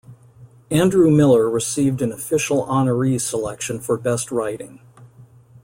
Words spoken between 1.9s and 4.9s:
an Official Honoree Selection for Best Writing.